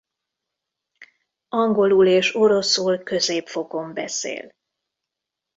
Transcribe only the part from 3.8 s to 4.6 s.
beszél.